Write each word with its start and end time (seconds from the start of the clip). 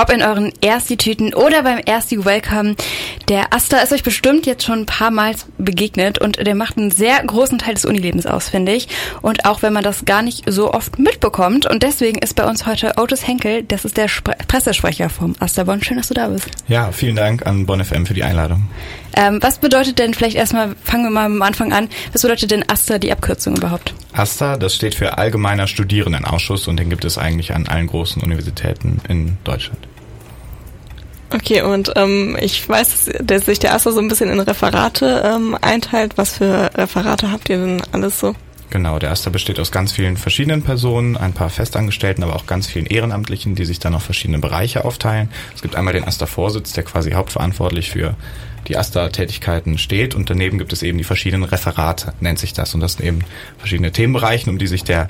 ob 0.00 0.10
in 0.10 0.22
euren 0.22 0.52
Ersti-Tüten 0.60 1.34
oder 1.34 1.64
beim 1.64 1.80
Ersti 1.84 2.24
Welcome. 2.24 2.76
Der 3.28 3.52
Asta 3.52 3.78
ist 3.78 3.92
euch 3.92 4.04
bestimmt 4.04 4.46
jetzt 4.46 4.64
schon 4.64 4.80
ein 4.80 4.86
paar 4.86 5.10
Mal 5.10 5.34
begegnet 5.58 6.20
und 6.20 6.46
der 6.46 6.54
macht 6.54 6.78
einen 6.78 6.92
sehr 6.92 7.20
großen 7.20 7.58
Teil 7.58 7.74
des 7.74 7.84
Unilebens 7.84 8.26
aus, 8.26 8.48
finde 8.48 8.72
ich. 8.72 8.88
Und 9.22 9.44
auch 9.44 9.60
wenn 9.62 9.72
man 9.72 9.82
das 9.82 10.04
gar 10.04 10.22
nicht 10.22 10.44
so 10.48 10.72
oft 10.72 11.00
mitbekommt. 11.00 11.66
Und 11.66 11.82
deswegen 11.82 12.18
ist 12.18 12.36
bei 12.36 12.44
uns 12.44 12.64
heute 12.64 12.92
Otis 12.96 13.26
Henkel, 13.26 13.64
das 13.64 13.84
ist 13.84 13.96
der 13.96 14.06
Spre 14.06 14.36
Pressesprecher 14.46 15.10
vom 15.10 15.34
Asta 15.40 15.64
Bonn. 15.64 15.82
Schön, 15.82 15.96
dass 15.96 16.08
du 16.08 16.14
da 16.14 16.28
bist. 16.28 16.48
Ja, 16.68 16.92
vielen 16.92 17.16
Dank 17.16 17.44
an 17.46 17.66
Bonn 17.66 17.84
FM 17.84 18.06
für 18.06 18.14
die 18.14 18.22
Einladung. 18.22 18.68
Ähm, 19.16 19.38
was 19.42 19.58
bedeutet 19.58 19.98
denn, 19.98 20.14
vielleicht 20.14 20.36
erstmal, 20.36 20.76
fangen 20.84 21.04
wir 21.04 21.10
mal 21.10 21.26
am 21.26 21.42
Anfang 21.42 21.72
an, 21.72 21.88
was 22.12 22.22
bedeutet 22.22 22.52
denn 22.52 22.64
AStA, 22.68 22.98
die 22.98 23.10
Abkürzung 23.10 23.56
überhaupt? 23.56 23.94
AStA, 24.18 24.56
das 24.56 24.74
steht 24.74 24.94
für 24.94 25.18
Allgemeiner 25.18 25.66
Studierendenausschuss 25.66 26.68
und 26.68 26.78
den 26.78 26.90
gibt 26.90 27.04
es 27.04 27.18
eigentlich 27.18 27.54
an 27.54 27.66
allen 27.68 27.86
großen 27.86 28.22
Universitäten 28.22 29.00
in 29.08 29.38
Deutschland. 29.44 29.86
Okay, 31.30 31.62
und 31.62 31.92
ähm, 31.96 32.36
ich 32.40 32.66
weiß, 32.66 33.10
dass 33.22 33.44
sich 33.44 33.58
der 33.58 33.74
AStA 33.74 33.90
so 33.90 34.00
ein 34.00 34.08
bisschen 34.08 34.30
in 34.30 34.40
Referate 34.40 35.22
ähm, 35.24 35.56
einteilt. 35.60 36.16
Was 36.16 36.38
für 36.38 36.70
Referate 36.74 37.30
habt 37.30 37.50
ihr 37.50 37.58
denn 37.58 37.82
alles 37.92 38.18
so? 38.18 38.34
Genau, 38.70 38.98
der 38.98 39.10
AStA 39.10 39.30
besteht 39.30 39.58
aus 39.60 39.72
ganz 39.72 39.92
vielen 39.92 40.18
verschiedenen 40.18 40.62
Personen, 40.62 41.16
ein 41.16 41.32
paar 41.32 41.48
Festangestellten, 41.48 42.22
aber 42.22 42.36
auch 42.36 42.46
ganz 42.46 42.66
vielen 42.66 42.84
Ehrenamtlichen, 42.84 43.54
die 43.54 43.64
sich 43.64 43.78
dann 43.78 43.94
auf 43.94 44.02
verschiedene 44.02 44.38
Bereiche 44.38 44.84
aufteilen. 44.84 45.30
Es 45.54 45.62
gibt 45.62 45.74
einmal 45.74 45.94
den 45.94 46.04
AStA-Vorsitz, 46.04 46.74
der 46.74 46.84
quasi 46.84 47.12
hauptverantwortlich 47.12 47.90
für 47.90 48.14
die 48.66 48.76
AStA-Tätigkeiten 48.76 49.78
steht 49.78 50.14
und 50.14 50.28
daneben 50.28 50.58
gibt 50.58 50.74
es 50.74 50.82
eben 50.82 50.98
die 50.98 51.04
verschiedenen 51.04 51.44
Referate, 51.44 52.12
nennt 52.20 52.38
sich 52.38 52.52
das. 52.52 52.74
Und 52.74 52.80
das 52.80 52.94
sind 52.94 53.06
eben 53.06 53.20
verschiedene 53.56 53.90
Themenbereiche, 53.90 54.50
um 54.50 54.58
die 54.58 54.66
sich 54.66 54.84
der 54.84 55.08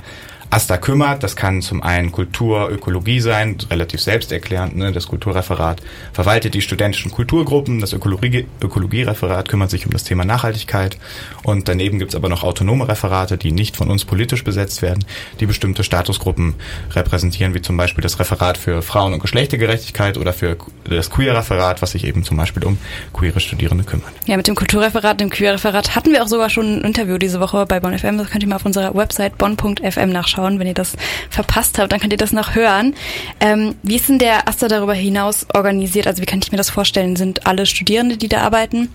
AStA 0.51 0.79
kümmert. 0.79 1.23
Das 1.23 1.37
kann 1.37 1.61
zum 1.61 1.83
einen 1.83 2.11
Kultur, 2.11 2.71
Ökologie 2.71 3.21
sein, 3.21 3.57
relativ 3.71 4.01
selbsterklärend. 4.01 4.77
Ne? 4.77 4.93
Das 4.93 5.07
Kulturreferat 5.07 5.83
verwaltet 6.13 6.55
die 6.55 6.63
studentischen 6.63 7.11
Kulturgruppen. 7.11 7.81
Das 7.81 7.93
Ökologie, 7.93 8.47
Ökologiereferat 8.63 9.49
kümmert 9.49 9.71
sich 9.71 9.85
um 9.85 9.93
das 9.93 10.05
Thema 10.05 10.25
Nachhaltigkeit. 10.25 10.97
Und 11.43 11.69
daneben 11.69 11.99
gibt's 11.99 12.15
aber 12.15 12.29
noch 12.29 12.45
autonome 12.45 12.89
Referate, 12.89 13.37
die 13.37 13.53
nicht 13.53 13.77
von 13.77 13.91
uns 13.91 14.05
politisch 14.05 14.43
besetzt 14.43 14.81
werden, 14.81 15.05
die 15.41 15.47
bestimmte 15.47 15.85
Statusgruppen 15.85 16.55
repräsentieren, 16.93 17.53
wie 17.55 17.63
zum 17.63 17.77
Beispiel 17.77 18.03
das 18.03 18.19
Referat 18.19 18.57
für 18.57 18.81
Frauen- 18.81 19.13
und 19.13 19.21
Geschlechtergerechtigkeit 19.21 20.17
oder 20.17 20.33
für 20.33 20.57
das 20.85 21.11
Queer-Referat, 21.11 21.83
was 21.83 21.93
sich 21.93 22.05
eben 22.05 22.25
zum 22.25 22.39
Beispiel 22.39 22.65
um 22.65 22.79
queere 23.13 23.41
Studierende 23.41 23.85
kümmert. 23.85 24.13
Ja, 24.27 24.37
mit 24.37 24.47
dem 24.47 24.55
Kulturreferat, 24.55 25.21
dem 25.21 25.29
Queer-Referat 25.29 25.95
hatten 25.95 26.13
wir 26.13 26.23
auch 26.23 26.29
sogar 26.29 26.49
schon 26.49 26.79
ein 26.79 26.81
Interview 26.83 27.19
diese 27.19 27.41
Woche 27.41 27.67
bei 27.67 27.81
Bonn 27.81 27.99
FM. 27.99 28.17
Das 28.17 28.31
könnt 28.31 28.43
ihr 28.43 28.49
mal 28.49 28.57
auf 28.57 28.65
unserer 28.65 28.95
Website 28.95 29.37
bonn.fm 29.37 30.11
nachschauen 30.11 30.38
nachschauen, 30.39 30.59
wenn 30.59 30.67
ihr 30.67 30.75
das 30.75 30.97
verpasst 31.31 31.79
habt, 31.79 31.93
dann 31.93 32.01
könnt 32.01 32.13
ihr 32.13 32.19
das 32.19 32.33
noch 32.33 32.55
hören. 32.55 32.95
Ähm, 33.41 33.75
wie 33.83 33.97
ist 33.97 34.09
denn 34.09 34.19
der 34.19 34.49
Aster 34.49 34.69
darüber 34.69 34.95
hinaus 34.95 35.47
organisiert? 35.53 36.07
Also 36.07 36.23
wie 36.23 36.27
kann 36.27 36.41
ich 36.43 36.53
mir 36.53 36.59
das 36.59 36.71
vorstellen? 36.71 37.17
Sind 37.17 37.47
alle 37.47 37.67
Studierende, 37.67 38.17
die 38.17 38.29
da 38.29 38.41
arbeiten? 38.41 38.89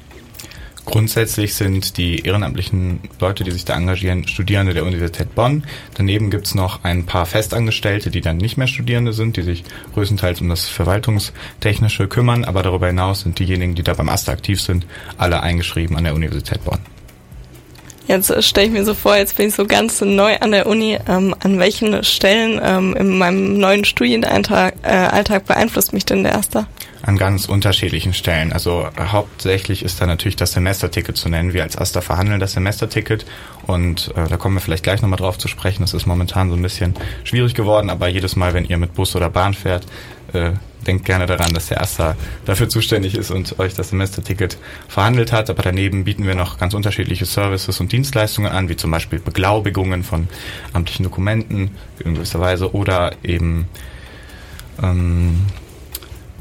Grundsätzlich 0.86 1.54
sind 1.54 1.96
die 1.96 2.20
ehrenamtlichen 2.20 3.00
Leute, 3.22 3.46
die 3.46 3.52
sich 3.52 3.64
da 3.64 3.74
engagieren, 3.74 4.28
Studierende 4.28 4.74
der 4.74 4.84
Universität 4.84 5.34
Bonn. 5.34 5.64
Daneben 5.94 6.30
gibt's 6.30 6.56
noch 6.56 6.84
ein 6.84 7.06
paar 7.06 7.26
Festangestellte, 7.26 8.12
die 8.12 8.20
dann 8.20 8.36
nicht 8.36 8.58
mehr 8.58 8.68
Studierende 8.68 9.14
sind, 9.14 9.38
die 9.38 9.44
sich 9.44 9.64
größtenteils 9.94 10.42
um 10.42 10.50
das 10.50 10.68
Verwaltungstechnische 10.68 12.10
kümmern. 12.10 12.44
Aber 12.44 12.64
darüber 12.64 12.88
hinaus 12.88 13.22
sind 13.22 13.40
diejenigen, 13.40 13.76
die 13.76 13.84
da 13.84 13.94
beim 13.94 14.10
Aster 14.10 14.34
aktiv 14.34 14.62
sind, 14.62 14.86
alle 15.18 15.42
eingeschrieben 15.42 15.96
an 15.96 16.04
der 16.04 16.16
Universität 16.16 16.66
Bonn. 16.66 16.80
Jetzt 18.08 18.30
äh, 18.30 18.42
stelle 18.42 18.68
ich 18.68 18.74
mir 18.74 18.86
so 18.86 18.94
vor, 18.94 19.16
jetzt 19.16 19.38
bin 19.38 19.48
ich 19.48 19.56
so 19.56 19.66
ganz 19.66 20.02
neu 20.02 20.36
an 20.38 20.52
der 20.52 20.68
Uni. 20.68 20.98
Ähm, 21.08 21.36
an 21.40 21.60
welchen 21.60 22.04
Stellen 22.04 22.60
ähm, 22.64 22.96
in 22.96 23.18
meinem 23.18 23.58
neuen 23.58 23.86
Studienalltag 23.86 24.76
äh, 24.84 24.90
Alltag 24.90 25.46
beeinflusst 25.46 25.94
mich 25.94 26.06
denn 26.06 26.24
der 26.24 26.34
Erste? 26.34 26.68
An 27.06 27.18
ganz 27.18 27.46
unterschiedlichen 27.46 28.14
Stellen. 28.14 28.54
Also 28.54 28.88
äh, 28.96 29.08
hauptsächlich 29.08 29.84
ist 29.84 30.00
da 30.00 30.06
natürlich 30.06 30.38
das 30.38 30.54
Semesterticket 30.54 31.18
zu 31.18 31.28
nennen. 31.28 31.52
Wir 31.52 31.64
als 31.64 31.78
Aster 31.78 32.02
verhandeln 32.02 32.40
das 32.40 32.54
Semesterticket 32.54 33.26
und 33.68 34.14
äh, 34.16 34.30
da 34.30 34.38
kommen 34.38 34.56
wir 34.56 34.62
vielleicht 34.62 34.84
gleich 34.84 35.02
nochmal 35.02 35.20
drauf 35.20 35.38
zu 35.38 35.50
sprechen. 35.50 35.84
Das 35.84 35.94
ist 35.94 36.06
momentan 36.06 36.50
so 36.50 36.56
ein 36.56 36.62
bisschen 36.62 36.94
schwierig 37.26 37.56
geworden, 37.56 37.90
aber 37.90 38.08
jedes 38.08 38.38
Mal, 38.38 38.54
wenn 38.54 38.64
ihr 38.64 38.78
mit 38.78 38.94
Bus 38.94 39.18
oder 39.18 39.30
Bahn 39.30 39.54
fährt, 39.54 39.86
äh, 40.32 40.54
denkt 40.88 41.04
gerne 41.04 41.26
daran, 41.26 41.54
dass 41.54 41.68
der 41.68 41.78
Erster 41.78 42.16
dafür 42.46 42.70
zuständig 42.70 43.16
ist 43.16 43.32
und 43.32 43.60
euch 43.60 43.74
das 43.74 43.90
Semesterticket 43.90 44.58
verhandelt 44.88 45.34
hat. 45.34 45.50
Aber 45.50 45.62
daneben 45.62 46.06
bieten 46.06 46.26
wir 46.26 46.36
noch 46.36 46.58
ganz 46.58 46.74
unterschiedliche 46.74 47.26
Services 47.26 47.82
und 47.82 47.92
Dienstleistungen 47.92 48.50
an, 48.50 48.70
wie 48.70 48.78
zum 48.78 48.92
Beispiel 48.92 49.20
Beglaubigungen 49.20 50.04
von 50.04 50.30
amtlichen 50.72 51.04
Dokumenten 51.04 51.72
in 52.00 52.16
gewisser 52.16 52.40
Weise 52.40 52.74
oder 52.74 53.12
eben 53.24 53.68
ähm, 54.82 55.42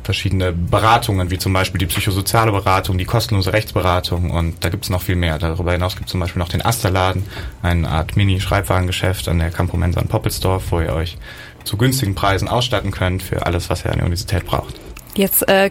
verschiedene 0.03 0.53
Beratungen, 0.53 1.31
wie 1.31 1.39
zum 1.39 1.53
Beispiel 1.53 1.79
die 1.79 1.87
psychosoziale 1.87 2.53
Beratung, 2.53 2.99
die 2.99 3.05
kostenlose 3.05 3.53
Rechtsberatung 3.53 4.31
und 4.31 4.65
da 4.65 4.69
gibt 4.69 4.85
es 4.85 4.91
noch 4.91 5.03
viel 5.03 5.17
mehr. 5.17 5.39
Darüber 5.39 5.73
hinaus 5.73 5.95
gibt 5.97 6.07
es 6.07 6.13
zum 6.13 6.21
Beispiel 6.21 6.41
noch 6.41 6.49
den 6.49 6.65
Asterladen, 6.65 7.25
eine 7.63 7.89
Art 7.89 8.17
Mini-Schreibwarengeschäft 8.17 9.29
an 9.29 9.39
der 9.39 9.51
Campomensa 9.51 10.01
in 10.01 10.09
Poppelsdorf, 10.09 10.65
wo 10.71 10.81
ihr 10.81 10.93
euch 10.93 11.17
zu 11.65 11.77
günstigen 11.77 12.15
Preisen 12.15 12.49
ausstatten 12.49 12.91
könnt 12.91 13.23
für 13.23 13.47
alles, 13.47 13.71
was 13.71 13.85
ihr 13.85 13.91
an 13.91 13.99
der 13.99 14.05
Universität 14.05 14.45
braucht. 14.45 14.81
Jetzt, 15.15 15.47
äh, 15.49 15.71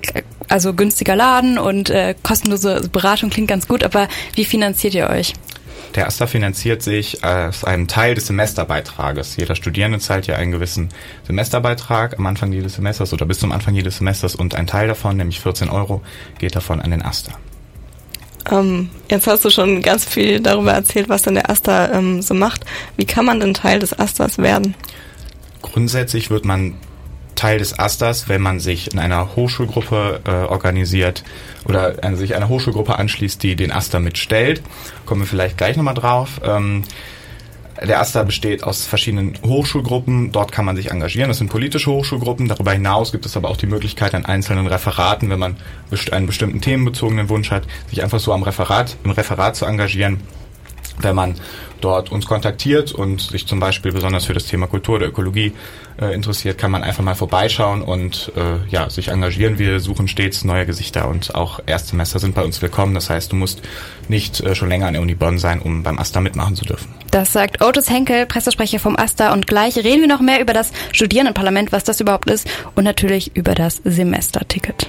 also 0.50 0.74
günstiger 0.74 1.16
Laden 1.16 1.58
und 1.58 1.90
äh, 1.90 2.16
kostenlose 2.22 2.88
Beratung 2.91 3.30
klingt 3.30 3.47
ganz 3.47 3.68
gut, 3.68 3.84
aber 3.84 4.08
wie 4.36 4.46
finanziert 4.46 4.94
ihr 4.94 5.09
euch? 5.09 5.34
Der 5.96 6.07
Asta 6.07 6.25
finanziert 6.25 6.81
sich 6.81 7.24
aus 7.24 7.66
einem 7.66 7.88
Teil 7.88 8.16
des 8.16 8.28
Semesterbeitrages. 8.28 9.35
Jeder 9.35 9.56
Studierende 9.56 10.00
zahlt 10.00 10.25
ja 10.25 10.35
einen 10.35 10.52
gewissen 10.52 10.90
Semesterbeitrag 11.28 12.18
am 12.18 12.25
Anfang 12.25 12.53
jedes 12.53 12.75
Semesters 12.75 13.12
oder 13.12 13.25
bis 13.25 13.40
zum 13.40 13.52
Anfang 13.52 13.75
jedes 13.75 13.97
Semesters 13.97 14.35
und 14.35 14.56
ein 14.56 14.68
Teil 14.68 14.88
davon, 14.88 15.18
nämlich 15.18 15.41
14 15.41 15.69
Euro, 15.69 16.02
geht 16.40 16.56
davon 16.56 16.79
an 16.79 16.91
den 16.91 17.02
Asta. 17.02 17.34
Ähm, 18.50 18.90
jetzt 19.09 19.28
hast 19.28 19.44
du 19.44 19.50
schon 19.50 19.81
ganz 19.81 20.06
viel 20.06 20.40
darüber 20.40 20.72
erzählt, 20.72 21.09
was 21.09 21.24
denn 21.24 21.35
der 21.35 21.50
Asta 21.50 21.91
ähm, 21.91 22.22
so 22.22 22.34
macht. 22.34 22.66
Wie 22.96 23.06
kann 23.06 23.25
man 23.25 23.40
denn 23.40 23.53
Teil 23.53 23.79
des 23.79 23.97
Astas 23.97 24.38
werden? 24.38 24.75
Grundsätzlich 25.62 26.29
wird 26.29 26.46
man 26.46 26.75
Teil 27.41 27.57
des 27.57 27.79
Asters, 27.79 28.29
wenn 28.29 28.40
man 28.40 28.59
sich 28.59 28.94
in 28.94 29.00
einer 29.00 29.35
Hochschulgruppe 29.35 30.22
äh, 30.25 30.29
organisiert 30.29 31.24
oder 31.66 32.03
äh, 32.03 32.16
sich 32.16 32.35
einer 32.35 32.50
Hochschulgruppe 32.50 33.00
anschließt, 33.00 33.41
die 33.41 33.56
den 33.56 33.72
Aster 33.72 34.00
mitstellt. 34.00 34.62
Kommen 35.07 35.22
wir 35.22 35.28
vielleicht 35.28 35.57
gleich 35.57 35.75
nochmal 35.75 35.96
drauf. 35.96 36.40
Ähm, 36.44 36.84
der 37.84 38.00
AStA 38.00 38.22
besteht 38.22 38.63
aus 38.63 38.85
verschiedenen 38.85 39.40
Hochschulgruppen. 39.44 40.31
Dort 40.31 40.52
kann 40.52 40.66
man 40.66 40.75
sich 40.75 40.91
engagieren. 40.91 41.29
Das 41.29 41.40
sind 41.40 41.50
politische 41.50 41.90
Hochschulgruppen. 41.90 42.47
Darüber 42.47 42.74
hinaus 42.74 43.12
gibt 43.12 43.25
es 43.25 43.35
aber 43.35 43.50
auch 43.50 43.58
die 43.58 43.66
Möglichkeit 43.66 44.13
an 44.13 44.23
einzelnen 44.23 44.68
Referaten, 44.68 45.31
wenn 45.31 45.40
man 45.40 45.58
einen 46.12 46.28
bestimmten 46.28 46.62
themenbezogenen 46.62 47.28
Wunsch 47.29 47.50
hat, 47.50 47.63
sich 47.90 48.03
einfach 48.03 48.19
so 48.19 48.34
am 48.34 48.44
Referat, 48.44 48.97
im 49.03 49.09
Referat 49.09 49.56
zu 49.56 49.66
engagieren. 49.66 50.22
Wenn 51.00 51.16
man 51.16 51.35
dort 51.79 52.12
uns 52.12 52.25
kontaktiert 52.25 52.91
und 52.91 53.22
sich 53.22 53.47
zum 53.47 53.59
Beispiel 53.59 53.91
besonders 53.91 54.25
für 54.25 54.34
das 54.34 54.46
Thema 54.46 54.68
Kultur 54.68 54.96
oder 54.96 55.07
Ökologie 55.07 55.53
äh, 56.00 56.13
interessiert, 56.13 56.57
kann 56.57 56.72
man 56.72 56.84
einfach 56.84 57.03
mal 57.03 57.16
vorbeischauen 57.16 57.81
und 57.81 58.31
äh, 58.35 58.69
ja, 58.69 58.90
sich 58.90 59.09
engagieren. 59.09 59.59
Wir 59.59 59.79
suchen 59.79 60.07
stets 60.07 60.44
neue 60.44 60.66
Gesichter 60.66 61.07
und 61.07 61.35
auch 61.35 61.59
Erstsemester 61.66 62.19
sind 62.19 62.35
bei 62.35 62.44
uns 62.44 62.62
willkommen. 62.62 62.94
Das 62.94 63.09
heißt, 63.09 63.31
du 63.31 63.35
musst 63.35 63.62
nicht 64.07 64.41
äh, 64.41 64.56
schon 64.56 64.69
länger 64.69 64.88
an 64.88 64.94
der 64.94 65.02
Uni 65.02 65.16
Bonn 65.16 65.38
sein, 65.38 65.59
um 65.59 65.84
beim 65.84 66.00
AStA 66.00 66.22
mitmachen 66.22 66.56
zu 66.56 66.66
dürfen. 66.66 66.94
Das 67.12 67.34
sagt 67.34 67.63
Otis 67.63 67.90
Henkel, 67.90 68.25
Pressesprecher 68.25 68.79
vom 68.79 68.96
AStA 68.96 69.34
und 69.34 69.47
gleich 69.47 69.75
reden 69.78 70.02
wir 70.02 70.08
noch 70.08 70.22
mehr 70.22 70.41
über 70.41 70.53
das 70.53 70.72
Studierendenparlament, 70.91 71.72
was 71.72 71.84
das 71.84 72.00
überhaupt 72.00 72.29
ist 72.29 72.47
und 72.75 72.84
natürlich 72.84 73.35
über 73.35 73.56
das 73.56 73.81
Semesterticket. 73.84 74.88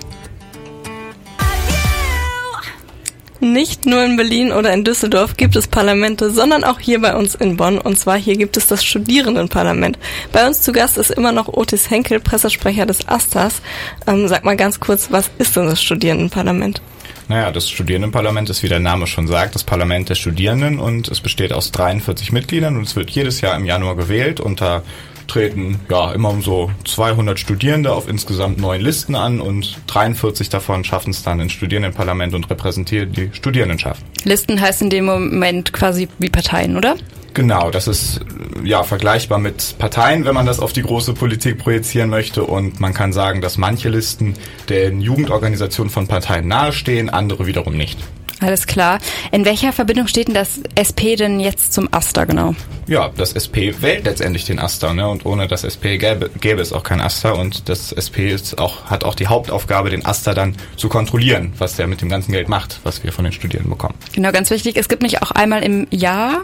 Nicht 3.43 3.87
nur 3.87 4.05
in 4.05 4.17
Berlin 4.17 4.53
oder 4.53 4.73
in 4.73 4.85
Düsseldorf 4.85 5.37
gibt 5.37 5.57
es 5.57 5.67
Parlamente, 5.67 6.31
sondern 6.31 6.63
auch 6.63 6.79
hier 6.79 7.01
bei 7.01 7.17
uns 7.17 7.35
in 7.35 7.57
Bonn. 7.57 7.77
Und 7.77 7.99
zwar 7.99 8.17
hier 8.17 8.37
gibt 8.37 8.57
es 8.57 8.69
das 8.69 8.85
Studierendenparlament. 8.85 9.99
Bei 10.31 10.47
uns 10.47 10.61
zu 10.61 10.71
Gast 10.71 10.97
ist 10.97 11.11
immer 11.11 11.33
noch 11.33 11.49
Otis 11.49 11.91
Henkel, 11.91 12.21
Pressesprecher 12.21 12.87
des 12.87 13.09
Astas. 13.09 13.61
Ähm, 14.07 14.29
sag 14.29 14.45
mal 14.45 14.57
ganz 14.57 14.79
kurz, 14.79 15.11
was 15.11 15.29
ist 15.39 15.57
denn 15.57 15.67
das 15.67 15.83
Studierendenparlament? 15.83 16.81
Naja, 17.27 17.51
das 17.51 17.69
Studierendenparlament 17.69 18.49
ist, 18.49 18.63
wie 18.63 18.69
der 18.69 18.79
Name 18.79 19.09
schon 19.09 19.27
sagt, 19.27 19.57
das 19.57 19.65
Parlament 19.65 20.09
der 20.09 20.15
Studierenden 20.15 20.79
und 20.79 21.09
es 21.09 21.21
besteht 21.21 21.53
aus 21.53 21.73
43 21.73 22.31
Mitgliedern 22.31 22.77
und 22.77 22.85
es 22.85 22.95
wird 22.95 23.11
jedes 23.11 23.41
Jahr 23.41 23.57
im 23.57 23.65
Januar 23.65 23.97
gewählt 23.97 24.39
unter 24.39 24.85
treten 25.27 25.81
ja 25.91 26.13
immer 26.13 26.31
um 26.31 26.43
so 26.43 26.71
200 26.85 27.39
Studierende 27.39 27.93
auf 27.93 28.09
insgesamt 28.09 28.59
neun 28.59 28.81
Listen 28.81 29.15
an 29.15 29.41
und 29.41 29.79
43 29.87 30.49
davon 30.49 30.85
schaffen 30.85 31.11
es 31.11 31.23
dann 31.23 31.41
ins 31.41 31.53
Studierendenparlament 31.53 32.35
und 32.35 32.49
repräsentieren 32.51 33.13
die 33.13 33.31
Studierendenschaft. 33.33 34.03
Listen 34.25 34.61
heißt 34.61 34.83
in 34.83 34.91
dem 34.91 35.05
Moment 35.05 35.73
quasi 35.73 36.09
wie 36.19 36.29
Parteien, 36.29 36.77
oder? 36.77 36.97
Genau, 37.35 37.71
das 37.71 37.89
ist 37.89 38.21
ja 38.63 38.83
vergleichbar 38.83 39.39
mit 39.39 39.77
Parteien, 39.79 40.27
wenn 40.27 40.35
man 40.35 40.45
das 40.45 40.61
auf 40.61 40.75
die 40.75 40.83
große 40.83 41.15
Politik 41.15 41.59
projizieren 41.59 42.11
möchte. 42.11 42.45
Und 42.45 42.79
man 42.79 42.93
kann 42.93 43.15
sagen, 43.15 43.41
dass 43.41 43.57
manche 43.57 43.89
Listen 43.89 44.35
den 44.69 45.01
Jugendorganisationen 45.01 45.91
von 45.91 46.09
Parteien 46.09 46.47
nahestehen, 46.47 47.09
andere 47.09 47.47
wiederum 47.47 47.75
nicht. 47.75 47.99
Alles 48.43 48.67
klar. 48.67 48.99
In 49.31 49.45
welcher 49.45 49.73
Verbindung 49.73 50.09
steht 50.09 50.29
denn 50.29 50.35
das 50.35 50.61
SP 50.75 51.15
denn 51.15 51.39
jetzt 51.39 51.73
zum 51.73 51.89
Aster 51.93 52.27
genau? 52.27 52.55
Ja, 52.89 53.11
das 53.17 53.33
SP 53.39 53.71
wählt 53.81 54.05
letztendlich 54.05 54.45
den 54.45 54.59
Aster, 54.59 54.93
ne? 54.93 55.09
Und 55.09 55.25
ohne 55.25 55.47
das 55.47 55.63
SP 55.63 55.97
gäbe, 55.97 56.31
gäbe 56.41 56.61
es 56.61 56.73
auch 56.73 56.83
kein 56.83 57.01
Aster 57.01 57.39
und 57.39 57.69
das 57.69 57.93
SP 57.95 58.27
ist 58.35 58.59
auch, 58.59 58.87
hat 58.87 59.05
auch 59.05 59.15
die 59.15 59.29
Hauptaufgabe, 59.29 59.91
den 59.91 60.05
Aster 60.05 60.35
dann 60.35 60.57
zu 60.77 60.89
kontrollieren, 60.89 61.53
was 61.59 61.77
der 61.77 61.87
mit 61.87 62.01
dem 62.01 62.09
ganzen 62.09 62.33
Geld 62.33 62.49
macht, 62.49 62.81
was 62.83 63.05
wir 63.05 63.13
von 63.13 63.25
den 63.25 63.33
Studierenden 63.33 63.71
bekommen. 63.71 63.95
Genau, 64.13 64.33
ganz 64.33 64.51
wichtig. 64.51 64.77
Es 64.77 64.89
gibt 64.89 65.03
mich 65.03 65.23
auch 65.23 65.31
einmal 65.31 65.63
im 65.63 65.87
Jahr 65.91 66.43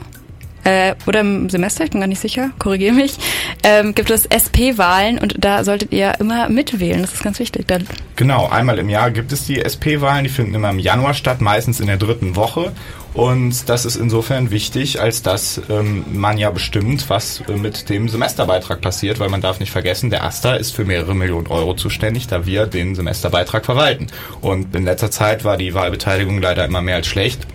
äh, 0.68 0.94
oder 1.06 1.20
im 1.20 1.48
Semester, 1.48 1.84
ich 1.84 1.90
bin 1.90 2.00
gar 2.00 2.06
nicht 2.06 2.20
sicher, 2.20 2.50
korrigiere 2.58 2.92
mich, 2.92 3.16
ähm, 3.62 3.94
gibt 3.94 4.10
es 4.10 4.26
SP-Wahlen 4.26 5.18
und 5.18 5.36
da 5.38 5.64
solltet 5.64 5.92
ihr 5.92 6.20
immer 6.20 6.48
mitwählen. 6.50 7.00
Das 7.00 7.14
ist 7.14 7.22
ganz 7.22 7.38
wichtig. 7.38 7.66
Da 7.66 7.78
genau, 8.16 8.48
einmal 8.48 8.78
im 8.78 8.90
Jahr 8.90 9.10
gibt 9.10 9.32
es 9.32 9.46
die 9.46 9.60
SP-Wahlen, 9.64 10.24
die 10.24 10.30
finden 10.30 10.54
immer 10.54 10.70
im 10.70 10.78
Januar 10.78 11.14
statt, 11.14 11.40
meistens 11.40 11.80
in 11.80 11.86
der 11.86 11.96
dritten 11.96 12.36
Woche. 12.36 12.72
Und 13.14 13.68
das 13.70 13.86
ist 13.86 13.96
insofern 13.96 14.50
wichtig, 14.50 15.00
als 15.00 15.22
dass 15.22 15.62
ähm, 15.70 16.04
man 16.12 16.36
ja 16.36 16.50
bestimmt, 16.50 17.08
was 17.08 17.42
äh, 17.48 17.56
mit 17.56 17.88
dem 17.88 18.08
Semesterbeitrag 18.08 18.82
passiert, 18.82 19.18
weil 19.18 19.30
man 19.30 19.40
darf 19.40 19.60
nicht 19.60 19.72
vergessen, 19.72 20.10
der 20.10 20.24
AStA 20.24 20.54
ist 20.54 20.76
für 20.76 20.84
mehrere 20.84 21.14
Millionen 21.14 21.46
Euro 21.46 21.74
zuständig, 21.74 22.26
da 22.28 22.44
wir 22.44 22.66
den 22.66 22.94
Semesterbeitrag 22.94 23.64
verwalten. 23.64 24.08
Und 24.42 24.76
in 24.76 24.84
letzter 24.84 25.10
Zeit 25.10 25.44
war 25.44 25.56
die 25.56 25.72
Wahlbeteiligung 25.72 26.42
leider 26.42 26.66
immer 26.66 26.82
mehr 26.82 26.96
als 26.96 27.06
schlecht, 27.06 27.46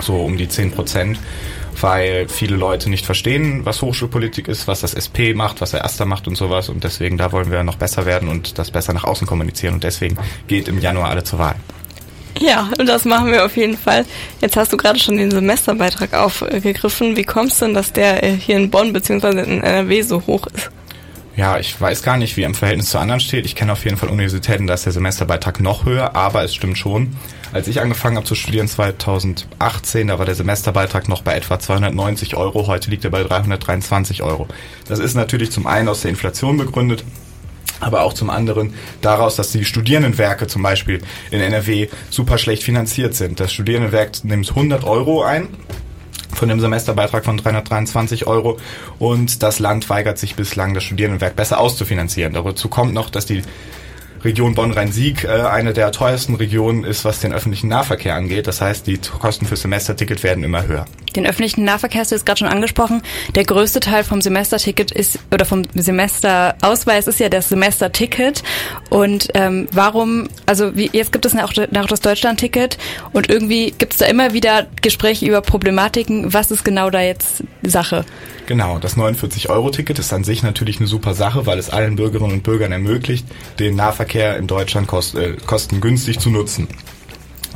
so 0.00 0.20
um 0.20 0.36
die 0.36 0.48
10 0.48 0.72
Prozent 0.72 1.18
weil 1.80 2.28
viele 2.28 2.56
Leute 2.56 2.90
nicht 2.90 3.04
verstehen, 3.04 3.64
was 3.64 3.82
Hochschulpolitik 3.82 4.48
ist, 4.48 4.68
was 4.68 4.80
das 4.80 4.94
SP 4.94 5.34
macht, 5.34 5.60
was 5.60 5.72
der 5.72 5.84
AStA 5.84 6.04
macht 6.04 6.28
und 6.28 6.36
sowas. 6.36 6.68
Und 6.68 6.84
deswegen, 6.84 7.16
da 7.18 7.32
wollen 7.32 7.50
wir 7.50 7.62
noch 7.62 7.76
besser 7.76 8.06
werden 8.06 8.28
und 8.28 8.58
das 8.58 8.70
besser 8.70 8.92
nach 8.92 9.04
außen 9.04 9.26
kommunizieren. 9.26 9.74
Und 9.74 9.84
deswegen 9.84 10.16
geht 10.46 10.68
im 10.68 10.80
Januar 10.80 11.10
alle 11.10 11.24
zur 11.24 11.38
Wahl. 11.38 11.56
Ja, 12.38 12.68
und 12.78 12.86
das 12.86 13.04
machen 13.04 13.32
wir 13.32 13.44
auf 13.44 13.56
jeden 13.56 13.78
Fall. 13.78 14.04
Jetzt 14.40 14.56
hast 14.56 14.72
du 14.72 14.76
gerade 14.76 14.98
schon 14.98 15.16
den 15.16 15.30
Semesterbeitrag 15.30 16.12
aufgegriffen. 16.12 17.16
Wie 17.16 17.24
kommst 17.24 17.60
du 17.60 17.66
denn, 17.66 17.74
dass 17.74 17.92
der 17.92 18.22
äh, 18.22 18.32
hier 18.32 18.56
in 18.56 18.70
Bonn 18.70 18.92
bzw. 18.92 19.28
in 19.40 19.62
NRW 19.62 20.02
so 20.02 20.26
hoch 20.26 20.46
ist? 20.48 20.70
Ja, 21.36 21.58
ich 21.58 21.78
weiß 21.78 22.02
gar 22.02 22.16
nicht, 22.16 22.38
wie 22.38 22.42
er 22.42 22.46
im 22.46 22.54
Verhältnis 22.54 22.88
zu 22.88 22.98
anderen 22.98 23.20
steht. 23.20 23.44
Ich 23.44 23.54
kenne 23.54 23.72
auf 23.72 23.84
jeden 23.84 23.98
Fall 23.98 24.08
Universitäten, 24.08 24.66
da 24.66 24.72
ist 24.72 24.86
der 24.86 24.94
Semesterbeitrag 24.94 25.60
noch 25.60 25.84
höher, 25.84 26.16
aber 26.16 26.42
es 26.42 26.54
stimmt 26.54 26.78
schon. 26.78 27.14
Als 27.52 27.68
ich 27.68 27.82
angefangen 27.82 28.16
habe 28.16 28.26
zu 28.26 28.34
studieren 28.34 28.68
2018, 28.68 30.08
da 30.08 30.18
war 30.18 30.24
der 30.24 30.34
Semesterbeitrag 30.34 31.08
noch 31.08 31.20
bei 31.20 31.36
etwa 31.36 31.58
290 31.58 32.36
Euro, 32.36 32.66
heute 32.68 32.88
liegt 32.88 33.04
er 33.04 33.10
bei 33.10 33.22
323 33.22 34.22
Euro. 34.22 34.48
Das 34.88 34.98
ist 34.98 35.14
natürlich 35.14 35.52
zum 35.52 35.66
einen 35.66 35.88
aus 35.88 36.00
der 36.00 36.10
Inflation 36.10 36.56
begründet, 36.56 37.04
aber 37.80 38.00
auch 38.00 38.14
zum 38.14 38.30
anderen 38.30 38.72
daraus, 39.02 39.36
dass 39.36 39.52
die 39.52 39.66
Studierendenwerke 39.66 40.46
zum 40.46 40.62
Beispiel 40.62 41.02
in 41.30 41.42
NRW 41.42 41.88
super 42.08 42.38
schlecht 42.38 42.62
finanziert 42.62 43.14
sind. 43.14 43.40
Das 43.40 43.52
Studierendenwerk 43.52 44.24
nimmt 44.24 44.48
100 44.48 44.84
Euro 44.84 45.22
ein 45.22 45.48
von 46.36 46.48
dem 46.48 46.60
Semesterbeitrag 46.60 47.24
von 47.24 47.36
323 47.36 48.26
Euro 48.26 48.58
und 48.98 49.42
das 49.42 49.58
Land 49.58 49.88
weigert 49.90 50.18
sich 50.18 50.36
bislang, 50.36 50.74
das 50.74 50.84
Studierendenwerk 50.84 51.36
besser 51.36 51.58
auszufinanzieren. 51.58 52.34
Dazu 52.34 52.68
kommt 52.68 52.94
noch, 52.94 53.10
dass 53.10 53.26
die 53.26 53.42
Region 54.24 54.54
Bonn-Rhein-Sieg 54.54 55.24
äh, 55.24 55.28
eine 55.28 55.72
der 55.72 55.92
teuersten 55.92 56.34
Regionen 56.34 56.84
ist, 56.84 57.04
was 57.04 57.20
den 57.20 57.32
öffentlichen 57.32 57.68
Nahverkehr 57.68 58.14
angeht. 58.14 58.46
Das 58.46 58.60
heißt, 58.60 58.86
die 58.86 58.98
Kosten 58.98 59.46
für 59.46 59.56
Semesterticket 59.56 60.22
werden 60.22 60.42
immer 60.42 60.66
höher. 60.66 60.86
Den 61.16 61.26
öffentlichen 61.26 61.64
Nahverkehr 61.64 62.02
hast 62.02 62.10
du 62.10 62.14
jetzt 62.14 62.26
gerade 62.26 62.38
schon 62.38 62.48
angesprochen. 62.48 63.02
Der 63.34 63.44
größte 63.44 63.80
Teil 63.80 64.04
vom 64.04 64.20
Semesterticket 64.20 64.92
ist 64.92 65.18
oder 65.32 65.44
vom 65.44 65.62
Semesterausweis 65.74 67.06
ist 67.06 67.18
ja 67.20 67.28
das 67.28 67.48
Semesterticket. 67.48 68.42
Und 68.90 69.28
ähm, 69.34 69.66
warum, 69.72 70.28
also 70.44 70.76
wie, 70.76 70.90
jetzt 70.92 71.12
gibt 71.12 71.24
es 71.26 71.34
auch, 71.36 71.52
auch 71.52 71.86
das 71.86 72.00
Deutschlandticket 72.00 72.78
und 73.12 73.30
irgendwie 73.30 73.72
gibt 73.76 73.94
es 73.94 73.98
da 73.98 74.06
immer 74.06 74.32
wieder 74.32 74.66
Gespräche 74.82 75.26
über 75.26 75.40
Problematiken. 75.40 76.32
Was 76.34 76.50
ist 76.50 76.64
genau 76.64 76.90
da 76.90 77.00
jetzt 77.00 77.42
Sache? 77.62 78.04
Genau, 78.46 78.78
das 78.78 78.96
49-Euro-Ticket 78.96 79.98
ist 79.98 80.12
an 80.12 80.22
sich 80.22 80.42
natürlich 80.44 80.78
eine 80.78 80.86
super 80.86 81.14
Sache, 81.14 81.46
weil 81.46 81.58
es 81.58 81.68
allen 81.68 81.96
Bürgerinnen 81.96 82.32
und 82.32 82.42
Bürgern 82.44 82.70
ermöglicht, 82.70 83.26
den 83.58 83.74
Nahverkehr 83.74 84.36
in 84.36 84.46
Deutschland 84.46 84.86
kost, 84.86 85.16
äh, 85.16 85.34
kostengünstig 85.46 86.20
zu 86.20 86.30
nutzen. 86.30 86.68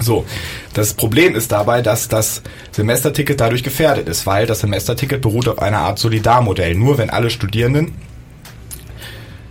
So, 0.00 0.24
das 0.72 0.94
Problem 0.94 1.34
ist 1.34 1.52
dabei, 1.52 1.82
dass 1.82 2.08
das 2.08 2.42
Semesterticket 2.72 3.40
dadurch 3.40 3.62
gefährdet 3.62 4.08
ist, 4.08 4.26
weil 4.26 4.46
das 4.46 4.60
Semesterticket 4.60 5.20
beruht 5.20 5.46
auf 5.46 5.58
einer 5.58 5.78
Art 5.78 5.98
Solidarmodell. 5.98 6.74
Nur 6.74 6.98
wenn 6.98 7.10
alle 7.10 7.30
Studierenden 7.30 7.92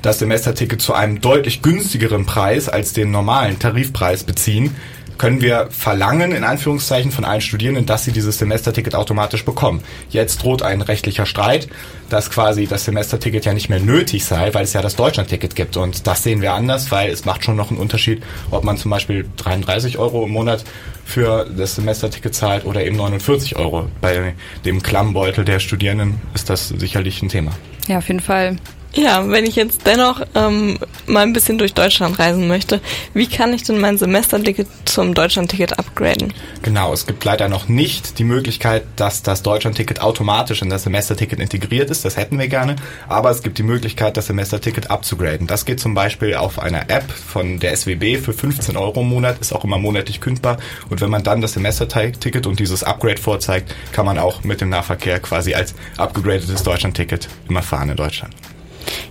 das 0.01 0.19
Semesterticket 0.19 0.81
zu 0.81 0.93
einem 0.93 1.21
deutlich 1.21 1.61
günstigeren 1.61 2.25
Preis 2.25 2.69
als 2.69 2.93
den 2.93 3.11
normalen 3.11 3.59
Tarifpreis 3.59 4.23
beziehen, 4.23 4.75
können 5.19 5.41
wir 5.41 5.67
verlangen, 5.69 6.31
in 6.31 6.43
Anführungszeichen, 6.43 7.11
von 7.11 7.25
allen 7.25 7.41
Studierenden, 7.41 7.85
dass 7.85 8.05
sie 8.05 8.11
dieses 8.11 8.39
Semesterticket 8.39 8.95
automatisch 8.95 9.45
bekommen. 9.45 9.83
Jetzt 10.09 10.41
droht 10.41 10.63
ein 10.63 10.81
rechtlicher 10.81 11.27
Streit, 11.27 11.67
dass 12.09 12.31
quasi 12.31 12.65
das 12.65 12.85
Semesterticket 12.85 13.45
ja 13.45 13.53
nicht 13.53 13.69
mehr 13.69 13.79
nötig 13.79 14.25
sei, 14.25 14.51
weil 14.53 14.63
es 14.63 14.73
ja 14.73 14.81
das 14.81 14.95
Deutschlandticket 14.95 15.55
gibt. 15.55 15.77
Und 15.77 16.07
das 16.07 16.23
sehen 16.23 16.41
wir 16.41 16.53
anders, 16.53 16.89
weil 16.89 17.11
es 17.11 17.25
macht 17.25 17.43
schon 17.43 17.57
noch 17.57 17.69
einen 17.69 17.79
Unterschied, 17.79 18.23
ob 18.49 18.63
man 18.63 18.77
zum 18.77 18.89
Beispiel 18.89 19.29
33 19.37 19.99
Euro 19.99 20.23
im 20.23 20.31
Monat 20.31 20.63
für 21.05 21.45
das 21.45 21.75
Semesterticket 21.75 22.33
zahlt 22.33 22.65
oder 22.65 22.83
eben 22.83 22.95
49 22.95 23.57
Euro. 23.57 23.89
Bei 23.99 24.33
dem 24.63 24.81
Klammbeutel 24.81 25.43
der 25.43 25.59
Studierenden 25.59 26.21
ist 26.33 26.49
das 26.49 26.69
sicherlich 26.69 27.21
ein 27.21 27.29
Thema. 27.29 27.51
Ja, 27.87 27.97
auf 27.97 28.07
jeden 28.07 28.21
Fall. 28.21 28.55
Ja, 28.93 29.29
wenn 29.29 29.45
ich 29.45 29.55
jetzt 29.55 29.85
dennoch 29.85 30.21
ähm, 30.33 30.79
mal 31.05 31.21
ein 31.21 31.33
bisschen 31.33 31.59
durch 31.59 31.75
Deutschland 31.75 32.17
reisen 32.17 32.47
möchte, 32.47 32.81
wie 33.13 33.27
kann 33.27 33.53
ich 33.53 33.63
denn 33.63 33.79
mein 33.79 33.99
Semesterticket 33.99 34.67
zum 34.85 35.13
Deutschlandticket 35.13 35.77
upgraden? 35.77 36.33
Genau, 36.63 36.91
es 36.91 37.05
gibt 37.05 37.23
leider 37.23 37.49
noch 37.49 37.69
nicht 37.69 38.17
die 38.17 38.23
Möglichkeit, 38.23 38.83
dass 38.95 39.21
das 39.21 39.43
Deutschlandticket 39.43 40.01
automatisch 40.01 40.63
in 40.63 40.71
das 40.71 40.83
Semesterticket 40.83 41.39
integriert 41.39 41.91
ist. 41.91 42.03
Das 42.03 42.17
hätten 42.17 42.39
wir 42.39 42.47
gerne. 42.47 42.77
Aber 43.07 43.29
es 43.29 43.43
gibt 43.43 43.59
die 43.59 43.63
Möglichkeit, 43.63 44.17
das 44.17 44.25
Semesterticket 44.25 44.89
abzugraden. 44.89 45.45
Das 45.45 45.65
geht 45.65 45.79
zum 45.79 45.93
Beispiel 45.93 46.33
auf 46.33 46.57
einer 46.57 46.89
App 46.89 47.11
von 47.11 47.59
der 47.59 47.75
SWB 47.77 48.17
für 48.17 48.33
15 48.33 48.75
Euro 48.75 49.01
im 49.01 49.09
Monat, 49.09 49.37
ist 49.39 49.53
auch 49.53 49.63
immer 49.63 49.77
monatlich 49.77 50.19
kündbar. 50.19 50.57
Und 50.89 50.99
wenn 50.99 51.11
man 51.11 51.23
dann 51.23 51.41
das 51.41 51.53
Semesterticket 51.53 52.47
und 52.47 52.59
dieses 52.59 52.83
Upgrade 52.83 53.21
vorzeigt, 53.21 53.75
kann 53.91 54.07
man 54.07 54.17
auch 54.17 54.43
mit 54.43 54.61
dem 54.61 54.69
Nahverkehr 54.69 55.19
quasi 55.19 55.53
als 55.53 55.75
abgegradetes 55.97 56.63
Deutschlandticket 56.63 57.29
immer 57.47 57.61
fahren 57.61 57.89
in 57.89 57.95
Deutschland. 57.95 58.33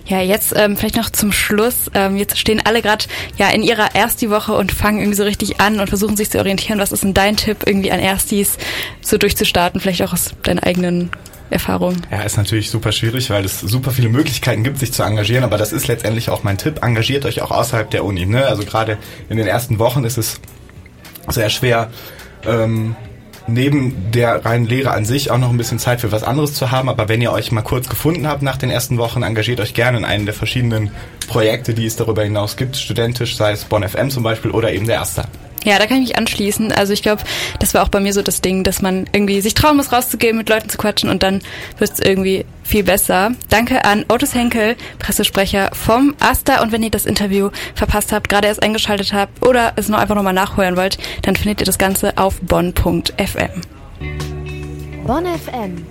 Ja, 0.09 0.21
jetzt 0.21 0.53
ähm, 0.55 0.75
vielleicht 0.75 0.95
noch 0.97 1.11
zum 1.11 1.31
Schluss. 1.31 1.91
Ähm, 1.93 2.17
jetzt 2.17 2.37
stehen 2.39 2.61
alle 2.63 2.81
gerade 2.81 3.05
ja 3.37 3.49
in 3.49 3.61
ihrer 3.61 3.95
Ersti-Woche 3.95 4.53
und 4.53 4.71
fangen 4.71 4.97
irgendwie 4.97 5.15
so 5.15 5.23
richtig 5.23 5.61
an 5.61 5.79
und 5.79 5.87
versuchen 5.87 6.17
sich 6.17 6.31
zu 6.31 6.39
orientieren. 6.39 6.79
Was 6.79 6.91
ist 6.91 7.03
denn 7.03 7.13
dein 7.13 7.37
Tipp, 7.37 7.59
irgendwie 7.67 7.91
an 7.91 7.99
Erstis 7.99 8.57
so 9.01 9.19
durchzustarten? 9.19 9.79
Vielleicht 9.79 10.01
auch 10.01 10.11
aus 10.11 10.33
deinen 10.41 10.59
eigenen 10.59 11.11
Erfahrungen. 11.51 12.01
Ja, 12.09 12.23
ist 12.23 12.37
natürlich 12.37 12.71
super 12.71 12.91
schwierig, 12.91 13.29
weil 13.29 13.45
es 13.45 13.59
super 13.59 13.91
viele 13.91 14.09
Möglichkeiten 14.09 14.63
gibt, 14.63 14.79
sich 14.79 14.91
zu 14.91 15.03
engagieren, 15.03 15.43
aber 15.43 15.57
das 15.57 15.71
ist 15.71 15.87
letztendlich 15.87 16.29
auch 16.29 16.43
mein 16.43 16.57
Tipp. 16.57 16.83
Engagiert 16.83 17.25
euch 17.25 17.41
auch 17.43 17.51
außerhalb 17.51 17.89
der 17.91 18.03
Uni. 18.03 18.25
Ne? 18.25 18.47
Also 18.47 18.63
gerade 18.63 18.97
in 19.29 19.37
den 19.37 19.47
ersten 19.47 19.77
Wochen 19.77 20.03
ist 20.03 20.17
es 20.17 20.39
sehr 21.27 21.51
schwer, 21.51 21.91
ähm, 22.47 22.95
neben 23.47 24.11
der 24.11 24.45
reinen 24.45 24.65
Lehre 24.65 24.91
an 24.91 25.05
sich 25.05 25.31
auch 25.31 25.37
noch 25.37 25.49
ein 25.49 25.57
bisschen 25.57 25.79
Zeit 25.79 26.01
für 26.01 26.11
was 26.11 26.23
anderes 26.23 26.53
zu 26.53 26.71
haben. 26.71 26.89
Aber 26.89 27.09
wenn 27.09 27.21
ihr 27.21 27.31
euch 27.31 27.51
mal 27.51 27.61
kurz 27.61 27.89
gefunden 27.89 28.27
habt 28.27 28.41
nach 28.41 28.57
den 28.57 28.69
ersten 28.69 28.97
Wochen, 28.97 29.23
engagiert 29.23 29.59
euch 29.59 29.73
gerne 29.73 29.97
in 29.97 30.05
einen 30.05 30.25
der 30.25 30.35
verschiedenen 30.35 30.91
Projekte, 31.27 31.73
die 31.73 31.85
es 31.85 31.95
darüber 31.95 32.23
hinaus 32.23 32.57
gibt, 32.57 32.77
studentisch, 32.77 33.35
sei 33.35 33.51
es 33.51 33.65
Bonn 33.65 33.87
FM 33.87 34.09
zum 34.09 34.23
Beispiel 34.23 34.51
oder 34.51 34.71
eben 34.71 34.87
der 34.87 34.95
Erste. 34.95 35.25
Ja, 35.65 35.77
da 35.77 35.87
kann 35.87 35.97
ich 35.97 36.09
mich 36.09 36.17
anschließen. 36.17 36.71
Also 36.71 36.93
ich 36.93 37.01
glaube, 37.01 37.23
das 37.59 37.73
war 37.73 37.83
auch 37.83 37.89
bei 37.89 37.99
mir 37.99 38.13
so 38.13 38.21
das 38.21 38.41
Ding, 38.41 38.63
dass 38.63 38.81
man 38.81 39.07
irgendwie 39.11 39.41
sich 39.41 39.53
trauen 39.53 39.77
muss, 39.77 39.91
rauszugehen, 39.91 40.37
mit 40.37 40.49
Leuten 40.49 40.69
zu 40.69 40.77
quatschen 40.77 41.09
und 41.09 41.21
dann 41.23 41.41
wird 41.77 41.91
es 41.91 41.99
irgendwie 41.99 42.45
viel 42.69 42.83
besser. 42.83 43.31
Danke 43.49 43.83
an 43.83 44.05
Otis 44.07 44.33
Henkel, 44.35 44.75
Pressesprecher 44.99 45.71
vom 45.73 46.15
AStA. 46.19 46.61
Und 46.61 46.71
wenn 46.71 46.83
ihr 46.83 46.91
das 46.91 47.05
Interview 47.05 47.49
verpasst 47.75 48.11
habt, 48.11 48.29
gerade 48.29 48.47
erst 48.47 48.63
eingeschaltet 48.63 49.11
habt 49.11 49.45
oder 49.45 49.73
es 49.75 49.89
nur 49.89 49.99
einfach 49.99 50.15
nochmal 50.15 50.33
nachhören 50.33 50.77
wollt, 50.77 50.97
dann 51.23 51.35
findet 51.35 51.61
ihr 51.61 51.65
das 51.65 51.77
Ganze 51.77 52.17
auf 52.17 52.39
bonn.fm. 52.41 53.61
Bonn 55.05 55.25
FM, 55.25 55.85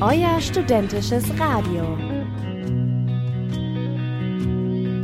euer 0.00 0.40
studentisches 0.40 1.24
Radio. 1.38 2.19